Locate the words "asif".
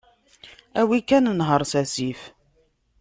1.81-2.21